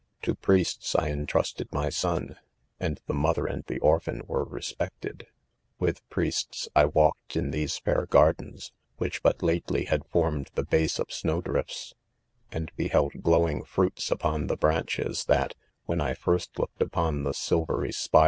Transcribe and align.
u, 0.15 0.17
* 0.19 0.21
To 0.23 0.33
priests 0.33 0.95
I 0.95 1.11
entrusted 1.11 1.71
my 1.71 1.89
son, 1.89 2.37
and 2.79 2.99
the 3.05 3.13
mo 3.13 3.33
ther 3.33 3.45
and' 3.45 3.65
the 3.67 3.77
orphan 3.81 4.23
were 4.25 4.43
respected. 4.43 5.27
With 5.77 6.01
priests., 6.09 6.67
I 6.75 6.85
walked 6.85 7.35
in 7.35 7.51
ihese 7.51 7.79
fair 7.79 8.07
gardens, 8.07 8.71
which, 8.97 9.21
feut 9.21 9.43
lately 9.43 9.85
had. 9.85 10.03
formed 10.07 10.49
the 10.55 10.63
base 10.65 10.97
of 10.97 11.13
snow 11.13 11.39
drifts 11.39 11.93
f 12.51 12.57
and 12.57 12.71
beheld 12.75 13.21
glowing: 13.21 13.63
fruits 13.63 14.09
upon 14.09 14.47
the 14.47 14.57
branches 14.57 15.25
that, 15.25 15.53
when 15.85 15.99
1 15.99 16.15
first 16.15 16.57
looked 16.57 16.81
upon 16.81 17.21
the 17.21 17.33
silvery 17.35 17.91
spi? 17.91 18.19